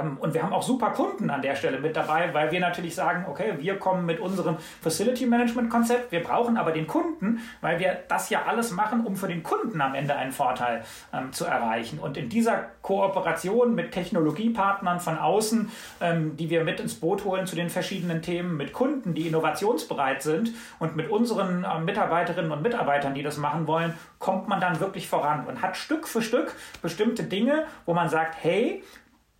[0.00, 3.26] und wir haben auch super Kunden an der Stelle mit dabei, weil wir natürlich sagen,
[3.28, 7.98] okay, wir kommen mit unserem Facility Management Konzept, wir brauchen aber den Kunden, weil wir
[8.08, 11.98] das ja alles machen, um für den Kunden am Ende einen Vorteil ähm, zu erreichen.
[11.98, 17.46] Und in dieser Kooperation mit Technologiepartnern von außen, ähm, die wir mit ins Boot holen
[17.46, 22.62] zu den verschiedenen Themen, mit Kunden, die innovationsbereit sind und mit unseren äh, Mitarbeiterinnen und
[22.62, 26.54] Mitarbeitern, die das machen wollen, kommt man dann wirklich voran und hat Stück für Stück
[26.80, 28.82] bestimmte Dinge, wo man sagt, hey,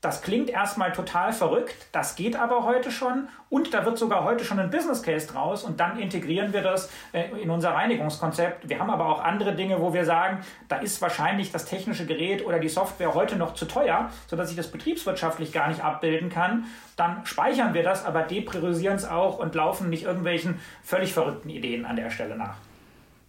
[0.02, 4.44] das klingt erstmal total verrückt, das geht aber heute schon und da wird sogar heute
[4.44, 8.68] schon ein Business Case draus und dann integrieren wir das äh, in unser Reinigungskonzept.
[8.68, 12.44] Wir haben aber auch andere Dinge, wo wir sagen, da ist wahrscheinlich das technische Gerät
[12.44, 16.64] oder die Software heute noch zu teuer, sodass ich das betriebswirtschaftlich gar nicht abbilden kann.
[16.96, 21.86] Dann speichern wir das, aber depriorisieren es auch und laufen nicht irgendwelchen völlig verrückten Ideen
[21.86, 22.56] an der Stelle nach.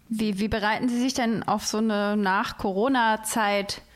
[0.08, 3.93] Wie, wie bereiten Sie sich denn auf so eine Nach-Corona-Zeit vor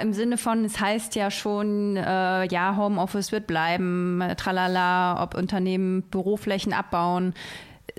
[0.00, 5.34] im Sinne von, es heißt ja schon, äh, ja, Homeoffice wird bleiben, äh, tralala, ob
[5.34, 7.34] Unternehmen Büroflächen abbauen.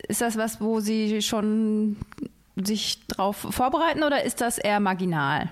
[0.08, 1.97] Ist das was, wo Sie schon
[2.56, 5.49] sich darauf vorbereiten oder ist das eher marginal?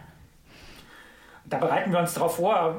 [1.51, 2.77] Da bereiten wir uns darauf vor,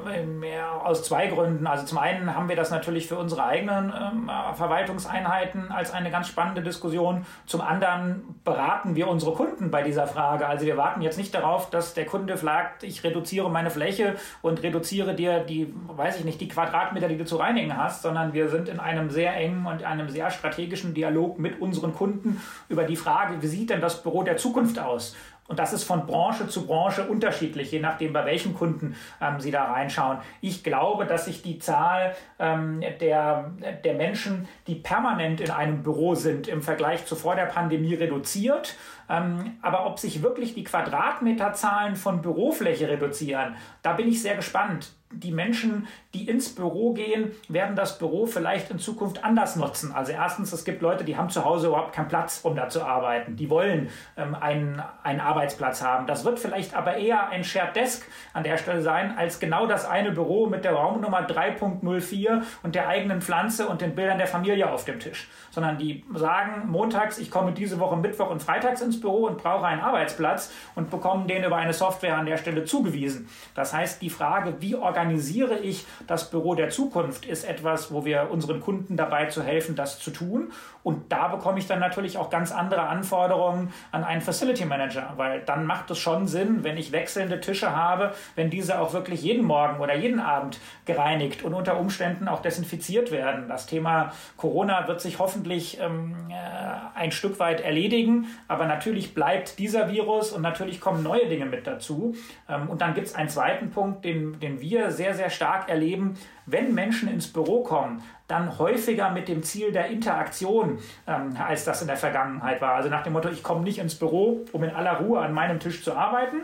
[0.82, 1.66] aus zwei Gründen.
[1.66, 6.28] Also zum einen haben wir das natürlich für unsere eigenen ähm, Verwaltungseinheiten als eine ganz
[6.28, 7.26] spannende Diskussion.
[7.44, 10.46] Zum anderen beraten wir unsere Kunden bei dieser Frage.
[10.46, 14.62] Also wir warten jetzt nicht darauf, dass der Kunde fragt, ich reduziere meine Fläche und
[14.62, 18.48] reduziere dir die, weiß ich nicht, die Quadratmeter, die du zu reinigen hast, sondern wir
[18.48, 22.96] sind in einem sehr engen und einem sehr strategischen Dialog mit unseren Kunden über die
[22.96, 25.14] Frage, wie sieht denn das Büro der Zukunft aus?
[25.48, 29.50] Und das ist von Branche zu Branche unterschiedlich, je nachdem, bei welchen Kunden ähm, Sie
[29.50, 30.18] da reinschauen.
[30.40, 33.52] Ich glaube, dass sich die Zahl ähm, der,
[33.84, 38.76] der Menschen, die permanent in einem Büro sind, im Vergleich zu vor der Pandemie reduziert.
[39.12, 44.94] Ähm, aber ob sich wirklich die Quadratmeterzahlen von Bürofläche reduzieren, da bin ich sehr gespannt
[45.12, 49.92] die Menschen, die ins Büro gehen, werden das Büro vielleicht in Zukunft anders nutzen.
[49.92, 52.84] Also erstens, es gibt Leute, die haben zu Hause überhaupt keinen Platz, um da zu
[52.84, 53.36] arbeiten.
[53.36, 56.06] Die wollen ähm, einen, einen Arbeitsplatz haben.
[56.06, 59.86] Das wird vielleicht aber eher ein Shared Desk an der Stelle sein, als genau das
[59.86, 64.70] eine Büro mit der Raumnummer 3.04 und der eigenen Pflanze und den Bildern der Familie
[64.70, 65.28] auf dem Tisch.
[65.50, 69.66] Sondern die sagen montags, ich komme diese Woche Mittwoch und Freitags ins Büro und brauche
[69.66, 73.28] einen Arbeitsplatz und bekommen den über eine Software an der Stelle zugewiesen.
[73.54, 78.28] Das heißt, die Frage, wie organisiere ich das Büro der Zukunft, ist etwas, wo wir
[78.30, 80.52] unseren Kunden dabei zu helfen, das zu tun.
[80.82, 85.40] Und da bekomme ich dann natürlich auch ganz andere Anforderungen an einen Facility Manager, weil
[85.40, 89.44] dann macht es schon Sinn, wenn ich wechselnde Tische habe, wenn diese auch wirklich jeden
[89.44, 93.48] Morgen oder jeden Abend gereinigt und unter Umständen auch desinfiziert werden.
[93.48, 99.58] Das Thema Corona wird sich hoffentlich ähm, äh, ein Stück weit erledigen, aber natürlich bleibt
[99.58, 102.14] dieser Virus und natürlich kommen neue Dinge mit dazu.
[102.48, 106.14] Ähm, und dann gibt es einen zweiten Punkt, den, den wir sehr, sehr stark erleben,
[106.46, 111.82] wenn Menschen ins Büro kommen, dann häufiger mit dem Ziel der Interaktion, ähm, als das
[111.82, 112.74] in der Vergangenheit war.
[112.74, 115.60] Also nach dem Motto, ich komme nicht ins Büro, um in aller Ruhe an meinem
[115.60, 116.42] Tisch zu arbeiten,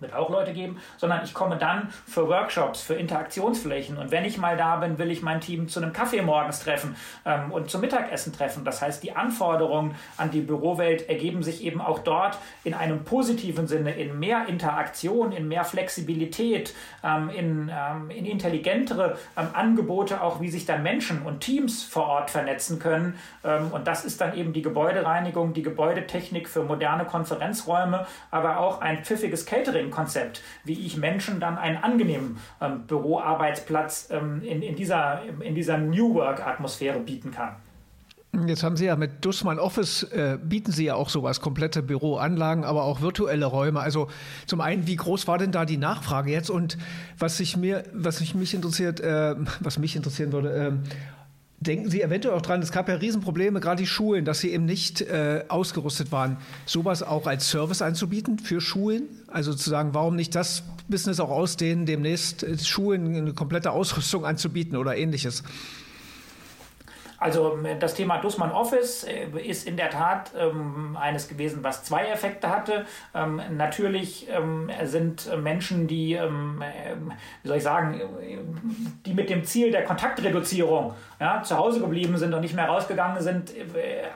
[0.00, 3.98] wird auch Leute geben, sondern ich komme dann für Workshops, für Interaktionsflächen.
[3.98, 6.96] Und wenn ich mal da bin, will ich mein Team zu einem Kaffee morgens treffen
[7.24, 8.64] ähm, und zum Mittagessen treffen.
[8.64, 13.66] Das heißt, die Anforderungen an die Bürowelt ergeben sich eben auch dort in einem positiven
[13.66, 20.40] Sinne, in mehr Interaktion, in mehr Flexibilität, ähm, in, ähm, in intelligentere ähm, Angebote, auch
[20.40, 23.18] wie sich dann Menschen und Teams vor Ort vernetzen können.
[23.44, 28.80] Ähm, und das ist dann eben die Gebäudereinigung, die Gebäudetechnik für moderne Konferenzräume, aber auch
[28.80, 34.76] ein pfiffiges Catering Konzept, wie ich Menschen dann einen angenehmen ähm, Büroarbeitsplatz ähm, in, in,
[34.76, 37.56] dieser, in dieser New Work-Atmosphäre bieten kann.
[38.46, 42.64] Jetzt haben Sie ja mit Dussmann Office, äh, bieten Sie ja auch sowas, komplette Büroanlagen,
[42.64, 43.80] aber auch virtuelle Räume.
[43.80, 44.06] Also
[44.46, 46.48] zum einen, wie groß war denn da die Nachfrage jetzt?
[46.48, 46.78] Und
[47.18, 50.72] was sich mir, was sich mich interessiert, äh, was mich interessieren würde, äh,
[51.62, 54.64] Denken Sie eventuell auch dran, es gab ja Riesenprobleme, gerade die Schulen, dass sie eben
[54.64, 59.02] nicht äh, ausgerüstet waren, sowas auch als Service anzubieten für Schulen?
[59.26, 64.24] Also zu sagen, warum nicht das Business auch ausdehnen, demnächst äh, Schulen eine komplette Ausrüstung
[64.24, 65.44] anzubieten oder ähnliches?
[67.20, 71.84] Also ähm, das Thema Dussmann Office äh, ist in der Tat ähm, eines gewesen, was
[71.84, 72.86] zwei Effekte hatte.
[73.14, 76.96] Ähm, natürlich ähm, sind Menschen, die, ähm, äh,
[77.42, 78.00] wie soll ich sagen,
[79.04, 83.22] die mit dem Ziel der Kontaktreduzierung ja, zu Hause geblieben sind und nicht mehr rausgegangen
[83.22, 83.62] sind, äh,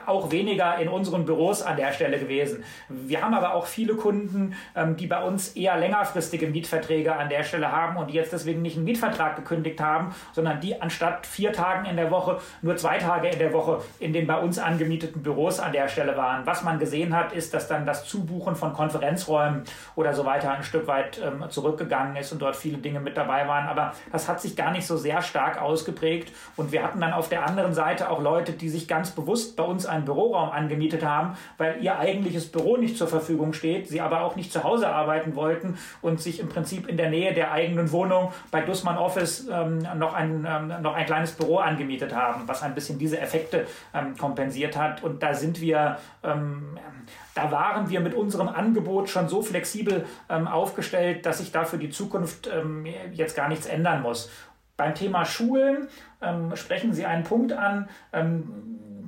[0.07, 2.63] auch weniger in unseren Büros an der Stelle gewesen.
[2.89, 7.43] Wir haben aber auch viele Kunden, ähm, die bei uns eher längerfristige Mietverträge an der
[7.43, 11.53] Stelle haben und die jetzt deswegen nicht einen Mietvertrag gekündigt haben, sondern die anstatt vier
[11.53, 15.21] Tagen in der Woche nur zwei Tage in der Woche in den bei uns angemieteten
[15.21, 16.45] Büros an der Stelle waren.
[16.47, 19.63] Was man gesehen hat, ist, dass dann das Zubuchen von Konferenzräumen
[19.95, 23.47] oder so weiter ein Stück weit ähm, zurückgegangen ist und dort viele Dinge mit dabei
[23.47, 23.67] waren.
[23.67, 26.31] Aber das hat sich gar nicht so sehr stark ausgeprägt.
[26.55, 29.63] Und wir hatten dann auf der anderen Seite auch Leute, die sich ganz bewusst bei
[29.63, 34.21] uns einen Büroraum angemietet haben, weil ihr eigentliches Büro nicht zur Verfügung steht, sie aber
[34.21, 37.91] auch nicht zu Hause arbeiten wollten und sich im Prinzip in der Nähe der eigenen
[37.91, 42.63] Wohnung bei Dussmann Office ähm, noch, ein, ähm, noch ein kleines Büro angemietet haben, was
[42.63, 45.03] ein bisschen diese Effekte ähm, kompensiert hat.
[45.03, 46.77] Und da sind wir, ähm,
[47.33, 51.77] da waren wir mit unserem Angebot schon so flexibel ähm, aufgestellt, dass sich da für
[51.77, 54.29] die Zukunft ähm, jetzt gar nichts ändern muss.
[54.77, 55.87] Beim Thema Schulen
[56.55, 57.87] sprechen Sie einen Punkt an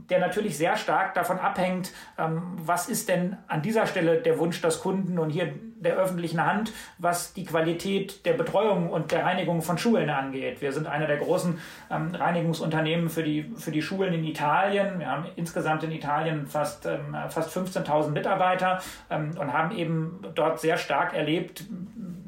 [0.09, 4.61] der natürlich sehr stark davon abhängt, ähm, was ist denn an dieser Stelle der Wunsch
[4.61, 5.19] des Kunden?
[5.19, 10.09] Und hier der öffentlichen Hand, was die Qualität der Betreuung und der Reinigung von Schulen
[10.09, 10.61] angeht.
[10.61, 11.59] Wir sind einer der großen
[11.91, 14.99] ähm, Reinigungsunternehmen für die, für die Schulen in Italien.
[14.99, 20.59] Wir haben insgesamt in Italien fast, ähm, fast 15.000 Mitarbeiter ähm, und haben eben dort
[20.59, 21.65] sehr stark erlebt,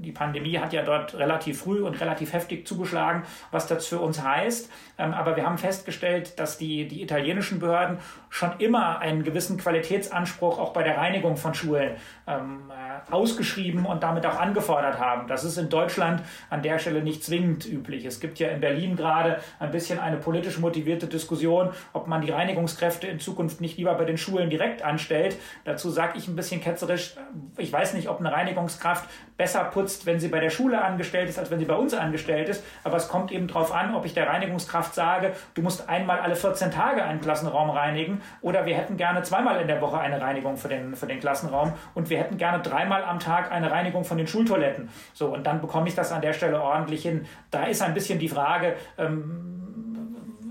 [0.10, 4.24] die Pandemie hat ja dort relativ früh und relativ heftig zugeschlagen, was das für uns
[4.24, 4.72] heißt.
[4.98, 10.60] Ähm, aber wir haben festgestellt, dass die, die italienischen Behörden schon immer einen gewissen Qualitätsanspruch
[10.60, 11.96] auch bei der Reinigung von Schulen
[12.28, 15.28] ähm, äh, ausgeschrieben und damit auch angefordert haben.
[15.28, 18.06] Das ist in Deutschland an der Stelle nicht zwingend üblich.
[18.06, 22.32] Es gibt ja in Berlin gerade ein bisschen eine politisch motivierte Diskussion, ob man die
[22.32, 25.38] Reinigungskräfte in Zukunft nicht lieber bei den Schulen direkt anstellt.
[25.66, 27.16] Dazu sage ich ein bisschen ketzerisch,
[27.58, 31.40] ich weiß nicht, ob eine Reinigungskraft besser putzt, wenn sie bei der Schule angestellt ist,
[31.40, 32.64] als wenn sie bei uns angestellt ist.
[32.84, 36.36] Aber es kommt eben darauf an, ob ich der Reinigungskraft sage, du musst einmal alle
[36.36, 40.58] 14 Tage einen Klassenraum reinigen oder wir hätten gerne zweimal in der Woche eine Reinigung
[40.58, 44.18] für den, für den Klassenraum und wir hätten gerne dreimal am Tag eine Reinigung von
[44.18, 44.90] den Schultoiletten.
[45.14, 47.26] So, und dann bekomme ich das an der Stelle ordentlich hin.
[47.52, 49.60] Da ist ein bisschen die Frage, ähm,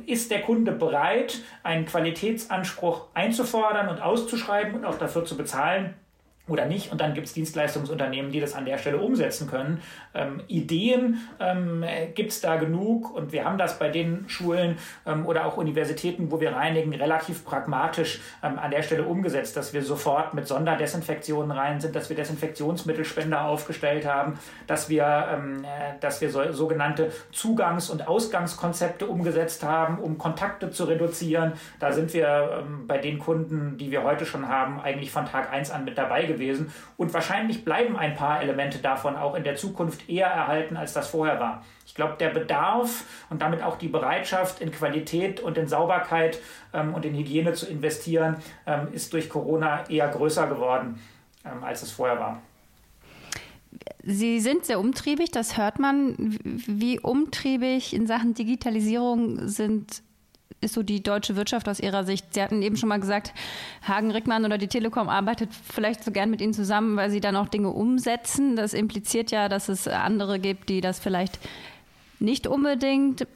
[0.06, 5.94] ist der Kunde bereit, einen Qualitätsanspruch einzufordern und auszuschreiben und auch dafür zu bezahlen?
[6.48, 6.90] Oder nicht.
[6.90, 9.82] Und dann gibt es Dienstleistungsunternehmen, die das an der Stelle umsetzen können.
[10.14, 11.84] Ähm, Ideen ähm,
[12.14, 16.30] gibt es da genug und wir haben das bei den Schulen ähm, oder auch Universitäten,
[16.30, 21.50] wo wir reinigen, relativ pragmatisch ähm, an der Stelle umgesetzt, dass wir sofort mit Sonderdesinfektionen
[21.50, 27.12] rein sind, dass wir Desinfektionsmittelspender aufgestellt haben, dass wir, ähm, äh, dass wir so, sogenannte
[27.32, 31.52] Zugangs- und Ausgangskonzepte umgesetzt haben, um Kontakte zu reduzieren.
[31.78, 35.52] Da sind wir ähm, bei den Kunden, die wir heute schon haben, eigentlich von Tag
[35.52, 36.72] 1 an mit dabei gewesen gewesen.
[36.96, 41.08] Und wahrscheinlich bleiben ein paar Elemente davon auch in der Zukunft eher erhalten, als das
[41.08, 41.64] vorher war.
[41.86, 46.38] Ich glaube, der Bedarf und damit auch die Bereitschaft in Qualität und in Sauberkeit
[46.72, 51.00] ähm, und in Hygiene zu investieren, ähm, ist durch Corona eher größer geworden,
[51.44, 52.42] ähm, als es vorher war.
[54.02, 56.38] Sie sind sehr umtriebig, das hört man.
[56.44, 60.02] Wie umtriebig in Sachen Digitalisierung sind
[60.60, 62.34] ist so die deutsche Wirtschaft aus Ihrer Sicht?
[62.34, 63.32] Sie hatten eben schon mal gesagt,
[63.86, 67.36] Hagen Rickmann oder die Telekom arbeitet vielleicht so gern mit Ihnen zusammen, weil Sie dann
[67.36, 68.56] auch Dinge umsetzen.
[68.56, 71.38] Das impliziert ja, dass es andere gibt, die das vielleicht
[72.18, 73.26] nicht unbedingt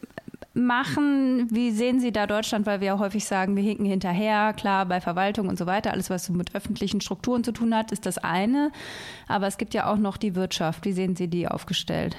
[0.54, 1.48] machen.
[1.50, 2.66] Wie sehen Sie da Deutschland?
[2.66, 4.52] Weil wir ja häufig sagen, wir hinken hinterher.
[4.52, 7.92] Klar, bei Verwaltung und so weiter, alles, was so mit öffentlichen Strukturen zu tun hat,
[7.92, 8.72] ist das eine.
[9.28, 10.84] Aber es gibt ja auch noch die Wirtschaft.
[10.84, 12.16] Wie sehen Sie die aufgestellt?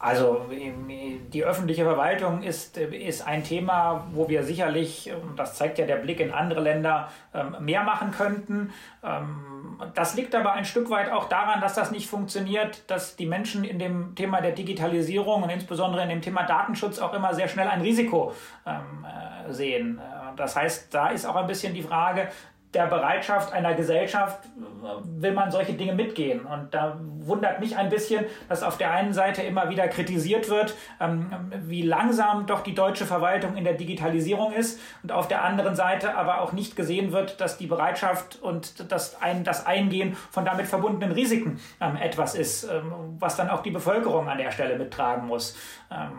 [0.00, 5.96] Also die öffentliche Verwaltung ist, ist ein Thema, wo wir sicherlich, das zeigt ja der
[5.96, 8.72] Blick in andere Länder, ähm, mehr machen könnten.
[9.02, 13.26] Ähm, das liegt aber ein Stück weit auch daran, dass das nicht funktioniert, dass die
[13.26, 17.48] Menschen in dem Thema der Digitalisierung und insbesondere in dem Thema Datenschutz auch immer sehr
[17.48, 18.32] schnell ein Risiko
[18.66, 19.98] ähm, äh, sehen.
[19.98, 22.28] Äh, das heißt, da ist auch ein bisschen die Frage,
[22.74, 26.44] der Bereitschaft einer Gesellschaft äh, will man solche Dinge mitgehen.
[26.44, 30.74] Und da wundert mich ein bisschen, dass auf der einen Seite immer wieder kritisiert wird,
[31.00, 31.30] ähm,
[31.64, 36.14] wie langsam doch die deutsche Verwaltung in der Digitalisierung ist und auf der anderen Seite
[36.14, 40.66] aber auch nicht gesehen wird, dass die Bereitschaft und das, ein, das Eingehen von damit
[40.66, 45.26] verbundenen Risiken ähm, etwas ist, ähm, was dann auch die Bevölkerung an der Stelle mittragen
[45.26, 45.56] muss.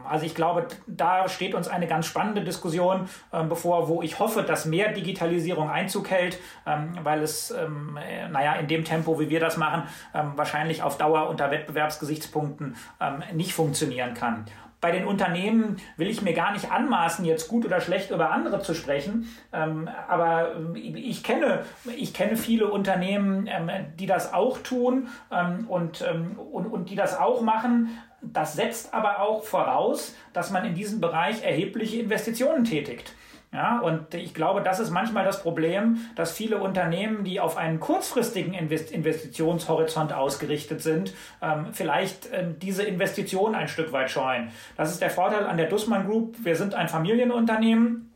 [0.10, 3.08] Also ich glaube, da steht uns eine ganz spannende Diskussion
[3.48, 8.54] bevor, wo ich hoffe, dass mehr Digitalisierung Einzug hält ähm, weil es, ähm, äh, naja,
[8.54, 13.54] in dem Tempo, wie wir das machen, ähm, wahrscheinlich auf Dauer unter Wettbewerbsgesichtspunkten ähm, nicht
[13.54, 14.46] funktionieren kann.
[14.82, 18.62] Bei den Unternehmen will ich mir gar nicht anmaßen, jetzt gut oder schlecht über andere
[18.62, 19.28] zu sprechen.
[19.52, 21.66] Ähm, aber ähm, ich kenne,
[21.98, 26.96] ich kenne viele Unternehmen, ähm, die das auch tun ähm, und, ähm, und, und die
[26.96, 27.90] das auch machen.
[28.22, 33.14] Das setzt aber auch voraus, dass man in diesem Bereich erhebliche Investitionen tätigt.
[33.52, 37.80] Ja, und ich glaube, das ist manchmal das Problem, dass viele Unternehmen, die auf einen
[37.80, 44.52] kurzfristigen Investitionshorizont ausgerichtet sind, ähm, vielleicht ähm, diese Investition ein Stück weit scheuen.
[44.78, 46.36] Das ist der Vorteil an der Dussmann Group.
[46.44, 48.09] Wir sind ein Familienunternehmen äh,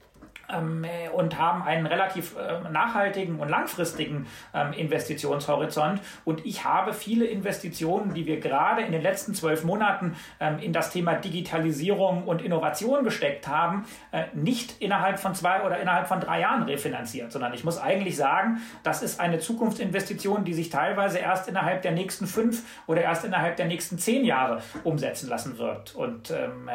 [1.15, 6.01] und haben einen relativ äh, nachhaltigen und langfristigen ähm, Investitionshorizont.
[6.25, 10.73] Und ich habe viele Investitionen, die wir gerade in den letzten zwölf Monaten ähm, in
[10.73, 16.19] das Thema Digitalisierung und Innovation gesteckt haben, äh, nicht innerhalb von zwei oder innerhalb von
[16.19, 21.19] drei Jahren refinanziert, sondern ich muss eigentlich sagen, das ist eine Zukunftsinvestition, die sich teilweise
[21.19, 25.95] erst innerhalb der nächsten fünf oder erst innerhalb der nächsten zehn Jahre umsetzen lassen wird.
[25.95, 26.69] Und ähm,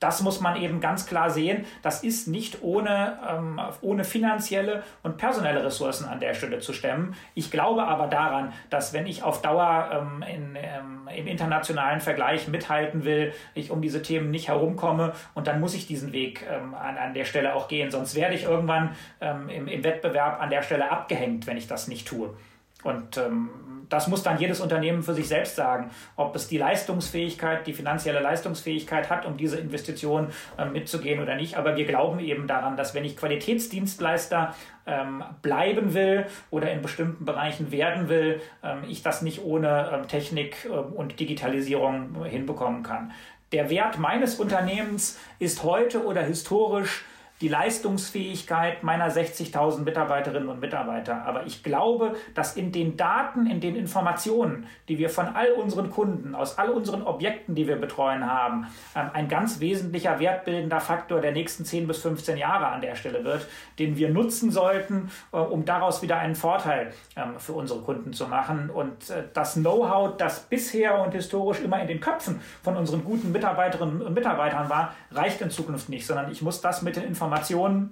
[0.00, 1.64] das muss man eben ganz klar sehen.
[1.82, 7.14] Das ist nicht ohne ähm, ohne finanzielle und personelle Ressourcen an der Stelle zu stemmen.
[7.34, 12.48] Ich glaube aber daran, dass wenn ich auf Dauer ähm, in, ähm, im internationalen Vergleich
[12.48, 16.74] mithalten will, ich um diese Themen nicht herumkomme und dann muss ich diesen Weg ähm,
[16.74, 17.90] an, an der Stelle auch gehen.
[17.90, 21.88] Sonst werde ich irgendwann ähm, im, im Wettbewerb an der Stelle abgehängt, wenn ich das
[21.88, 22.34] nicht tue.
[22.82, 23.50] Und ähm,
[23.92, 28.20] das muss dann jedes Unternehmen für sich selbst sagen, ob es die Leistungsfähigkeit, die finanzielle
[28.20, 31.56] Leistungsfähigkeit hat, um diese Investition äh, mitzugehen oder nicht.
[31.56, 34.54] Aber wir glauben eben daran, dass wenn ich Qualitätsdienstleister
[34.86, 40.08] ähm, bleiben will oder in bestimmten Bereichen werden will, ähm, ich das nicht ohne ähm,
[40.08, 43.12] Technik äh, und Digitalisierung hinbekommen kann.
[43.52, 47.04] Der Wert meines Unternehmens ist heute oder historisch
[47.42, 51.24] die Leistungsfähigkeit meiner 60.000 Mitarbeiterinnen und Mitarbeiter.
[51.26, 55.90] Aber ich glaube, dass in den Daten, in den Informationen, die wir von all unseren
[55.90, 61.20] Kunden, aus all unseren Objekten, die wir betreuen haben, ähm, ein ganz wesentlicher wertbildender Faktor
[61.20, 63.48] der nächsten 10 bis 15 Jahre an der Stelle wird,
[63.80, 68.28] den wir nutzen sollten, äh, um daraus wieder einen Vorteil ähm, für unsere Kunden zu
[68.28, 68.70] machen.
[68.70, 73.32] Und äh, das Know-how, das bisher und historisch immer in den Köpfen von unseren guten
[73.32, 77.31] Mitarbeiterinnen und Mitarbeitern war, reicht in Zukunft nicht, sondern ich muss das mit den Informationen
[77.32, 77.90] Informationen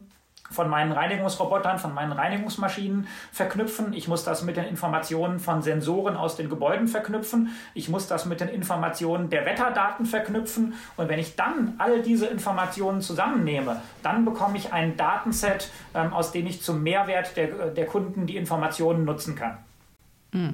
[0.51, 3.95] von meinen Reinigungsrobotern, von meinen Reinigungsmaschinen verknüpfen.
[3.95, 7.51] Ich muss das mit den Informationen von Sensoren aus den Gebäuden verknüpfen.
[7.73, 10.75] Ich muss das mit den Informationen der Wetterdaten verknüpfen.
[10.97, 16.33] Und wenn ich dann all diese Informationen zusammennehme, dann bekomme ich ein Datenset, ähm, aus
[16.33, 19.57] dem ich zum Mehrwert der, der Kunden die Informationen nutzen kann.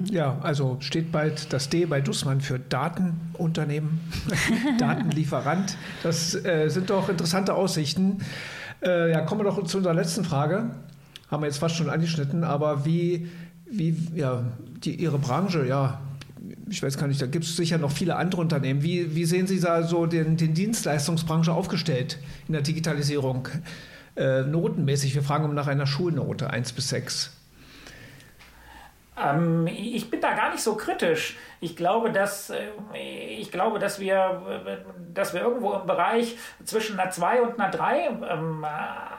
[0.05, 3.99] Ja, also steht bald das D bei Dussmann für Datenunternehmen,
[4.79, 5.77] Datenlieferant.
[6.01, 8.23] Das äh, sind doch interessante Aussichten.
[8.81, 10.71] Äh, ja, kommen wir doch zu unserer letzten Frage.
[11.29, 13.27] Haben wir jetzt fast schon angeschnitten, aber wie,
[13.65, 14.43] wie ja,
[14.83, 15.99] die, Ihre Branche, ja,
[16.69, 18.83] ich weiß gar nicht, da gibt es sicher noch viele andere Unternehmen.
[18.83, 22.17] Wie, wie sehen Sie da so den, den Dienstleistungsbranche aufgestellt
[22.47, 23.47] in der Digitalisierung?
[24.15, 27.31] Äh, notenmäßig, wir fragen um nach einer Schulnote 1 bis 6.
[29.19, 31.37] Ähm, ich bin da gar nicht so kritisch.
[31.59, 34.79] Ich glaube, dass, äh, ich glaube, dass, wir,
[35.13, 38.65] dass wir irgendwo im Bereich zwischen einer 2 und einer 3 ähm,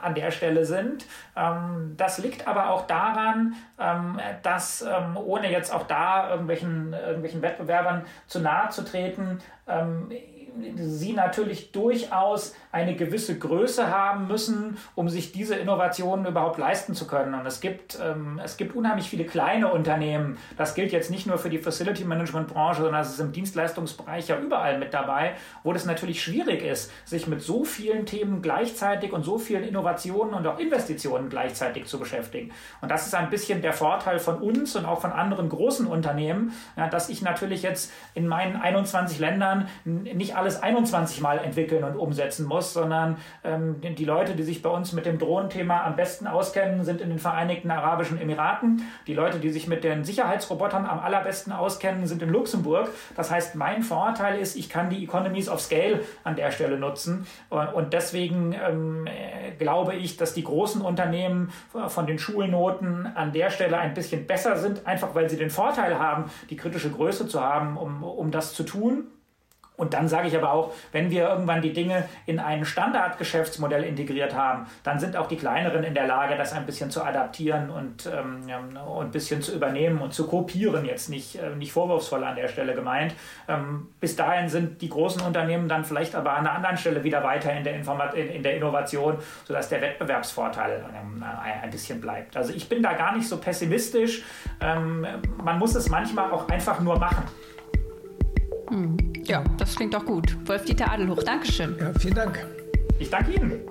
[0.01, 1.05] an der Stelle sind.
[1.35, 7.41] Ähm, das liegt aber auch daran, ähm, dass, ähm, ohne jetzt auch da irgendwelchen, irgendwelchen
[7.41, 10.11] Wettbewerbern zu nahe zu treten, ähm,
[10.75, 17.07] sie natürlich durchaus eine gewisse Größe haben müssen, um sich diese Innovationen überhaupt leisten zu
[17.07, 17.33] können.
[17.33, 20.37] Und es gibt, ähm, es gibt unheimlich viele kleine Unternehmen.
[20.55, 24.27] Das gilt jetzt nicht nur für die Facility Management Branche, sondern es ist im Dienstleistungsbereich
[24.27, 29.13] ja überall mit dabei, wo das natürlich schwierig ist, sich mit so vielen Themen gleichzeitig
[29.13, 32.51] und so vielen Innovationen und auch Investitionen gleichzeitig zu beschäftigen.
[32.81, 36.53] Und das ist ein bisschen der Vorteil von uns und auch von anderen großen Unternehmen,
[36.77, 41.95] ja, dass ich natürlich jetzt in meinen 21 Ländern nicht alles 21 Mal entwickeln und
[41.95, 45.95] umsetzen muss muss, sondern ähm, die Leute, die sich bei uns mit dem Drohnenthema am
[45.95, 48.83] besten auskennen, sind in den Vereinigten Arabischen Emiraten.
[49.07, 52.89] Die Leute, die sich mit den Sicherheitsrobotern am allerbesten auskennen, sind in Luxemburg.
[53.15, 57.25] Das heißt, mein Vorteil ist, ich kann die Economies of Scale an der Stelle nutzen.
[57.49, 59.07] Und deswegen ähm,
[59.57, 61.51] glaube ich, dass die großen Unternehmen
[61.87, 65.97] von den Schulnoten an der Stelle ein bisschen besser sind, einfach weil sie den Vorteil
[65.97, 69.07] haben, die kritische Größe zu haben, um, um das zu tun.
[69.79, 74.35] Und dann sage ich aber auch, wenn wir irgendwann die Dinge in ein Standardgeschäftsmodell integriert
[74.35, 78.05] haben, dann sind auch die kleineren in der Lage, das ein bisschen zu adaptieren und,
[78.05, 78.43] ähm,
[78.77, 80.83] und ein bisschen zu übernehmen und zu kopieren.
[80.83, 83.15] Jetzt nicht, äh, nicht vorwurfsvoll an der Stelle gemeint.
[83.47, 87.23] Ähm, bis dahin sind die großen Unternehmen dann vielleicht aber an einer anderen Stelle wieder
[87.23, 92.35] weiter in der, Informat in, in der Innovation, sodass der Wettbewerbsvorteil ähm, ein bisschen bleibt.
[92.35, 94.23] Also ich bin da gar nicht so pessimistisch.
[94.59, 95.07] Ähm,
[95.41, 97.23] man muss es manchmal auch einfach nur machen.
[98.69, 99.08] Hm.
[99.29, 100.35] Ja, das klingt doch gut.
[100.47, 101.75] Wolf-Dieter Adelhoch, Dankeschön.
[101.79, 102.43] Ja, vielen Dank.
[102.97, 103.61] Ich danke Ihnen.